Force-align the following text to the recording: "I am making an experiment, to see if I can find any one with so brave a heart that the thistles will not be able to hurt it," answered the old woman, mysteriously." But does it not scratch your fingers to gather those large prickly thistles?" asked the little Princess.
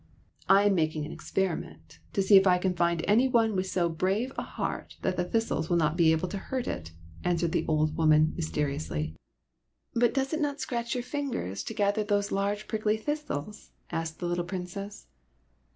"I 0.49 0.63
am 0.63 0.73
making 0.73 1.05
an 1.05 1.11
experiment, 1.11 1.99
to 2.13 2.23
see 2.23 2.35
if 2.35 2.47
I 2.47 2.57
can 2.57 2.75
find 2.75 3.05
any 3.07 3.27
one 3.27 3.55
with 3.55 3.67
so 3.67 3.87
brave 3.87 4.33
a 4.35 4.41
heart 4.41 4.97
that 5.03 5.15
the 5.15 5.23
thistles 5.23 5.69
will 5.69 5.77
not 5.77 5.95
be 5.95 6.11
able 6.11 6.27
to 6.29 6.39
hurt 6.39 6.65
it," 6.67 6.91
answered 7.23 7.51
the 7.51 7.65
old 7.67 7.95
woman, 7.95 8.33
mysteriously." 8.35 9.15
But 9.93 10.15
does 10.15 10.33
it 10.33 10.41
not 10.41 10.59
scratch 10.59 10.95
your 10.95 11.03
fingers 11.03 11.61
to 11.65 11.75
gather 11.75 12.03
those 12.03 12.31
large 12.31 12.67
prickly 12.67 12.97
thistles?" 12.97 13.73
asked 13.91 14.17
the 14.19 14.25
little 14.25 14.43
Princess. 14.45 15.05